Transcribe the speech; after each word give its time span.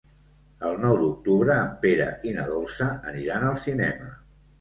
El 0.69 0.77
nou 0.85 0.95
d'octubre 1.01 1.57
en 1.65 1.69
Pere 1.83 2.07
i 2.29 2.33
na 2.37 2.45
Dolça 2.53 2.87
aniran 3.13 3.47
al 3.51 3.61
cinema. 3.67 4.09